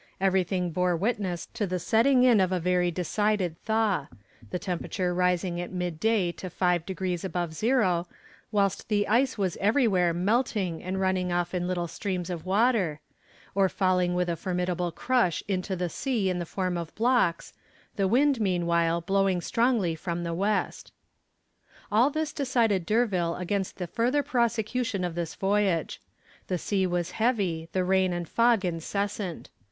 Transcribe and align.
Everything 0.19 0.71
bore 0.71 0.97
witness 0.97 1.45
to 1.53 1.67
the 1.67 1.77
setting 1.77 2.23
in 2.23 2.39
of 2.39 2.51
a 2.51 2.59
very 2.59 2.89
decided 2.89 3.55
thaw; 3.61 4.07
the 4.49 4.57
temperature 4.57 5.13
rising 5.13 5.61
at 5.61 5.71
midday 5.71 6.31
to 6.31 6.49
five 6.49 6.83
degrees 6.87 7.23
above 7.23 7.53
zero, 7.53 8.07
whilst 8.51 8.89
the 8.89 9.07
ice 9.07 9.37
was 9.37 9.57
everywhere 9.57 10.11
melting 10.11 10.81
and 10.81 10.99
running 10.99 11.31
off 11.31 11.53
in 11.53 11.67
little 11.67 11.87
streams 11.87 12.31
of 12.31 12.47
water, 12.47 12.99
or 13.53 13.69
falling 13.69 14.15
with 14.15 14.27
a 14.27 14.35
formidable 14.35 14.91
crush 14.91 15.43
into 15.47 15.75
the 15.75 15.87
sea 15.87 16.31
in 16.31 16.39
the 16.39 16.47
form 16.47 16.77
of 16.79 16.95
blocks, 16.95 17.53
the 17.95 18.07
wind 18.07 18.41
meanwhile 18.41 19.01
blowing 19.01 19.39
strongly 19.39 19.93
from 19.93 20.23
the 20.23 20.33
west. 20.33 20.91
All 21.91 22.09
this 22.09 22.33
decided 22.33 22.87
D'Urville 22.87 23.35
against 23.35 23.77
the 23.77 23.85
further 23.85 24.23
prosecution 24.23 25.03
of 25.03 25.13
this 25.13 25.35
voyage. 25.35 26.01
The 26.47 26.57
sea 26.57 26.87
was 26.87 27.11
heavy, 27.11 27.69
the 27.71 27.83
rain 27.83 28.13
and 28.13 28.27
fog 28.27 28.65
incessant. 28.65 29.51